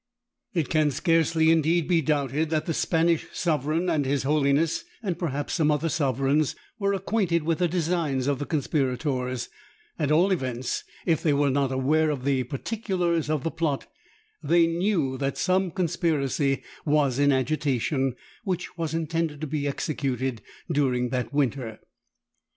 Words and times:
It 0.55 0.69
can 0.69 0.89
scarcely 0.89 1.51
indeed 1.51 1.87
be 1.87 2.01
doubted 2.01 2.49
that 2.49 2.65
the 2.65 2.73
Spanish 2.73 3.27
sovereign, 3.33 3.87
and 3.87 4.03
his 4.03 4.23
holiness, 4.23 4.83
and 5.03 5.19
perhaps 5.19 5.53
some 5.53 5.69
other 5.69 5.89
sovereigns, 5.89 6.55
were 6.79 6.91
acquainted 6.93 7.43
with 7.43 7.59
the 7.59 7.67
designs 7.67 8.25
of 8.25 8.39
the 8.39 8.47
conspirators; 8.47 9.49
at 9.99 10.09
all 10.11 10.31
events, 10.31 10.83
if 11.05 11.21
they 11.21 11.33
were 11.33 11.51
not 11.51 11.71
aware 11.71 12.09
of 12.09 12.23
the 12.25 12.41
particulars 12.45 13.29
of 13.29 13.43
the 13.43 13.51
plot, 13.51 13.85
they 14.41 14.65
knew 14.65 15.19
that 15.19 15.37
some 15.37 15.69
conspiracy 15.69 16.63
was 16.83 17.19
in 17.19 17.31
agitation, 17.31 18.15
which 18.43 18.75
was 18.79 18.95
intended 18.95 19.39
to 19.39 19.45
be 19.45 19.67
executed 19.67 20.41
during 20.71 21.09
that 21.09 21.31
winter. 21.31 21.79